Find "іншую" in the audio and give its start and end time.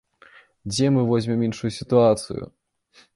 1.49-1.71